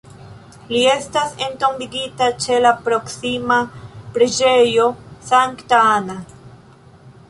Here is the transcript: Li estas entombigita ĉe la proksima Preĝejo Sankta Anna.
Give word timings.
Li 0.69 0.79
estas 0.93 1.35
entombigita 1.47 2.31
ĉe 2.47 2.59
la 2.65 2.73
proksima 2.89 3.59
Preĝejo 4.17 4.91
Sankta 5.33 5.87
Anna. 5.97 6.23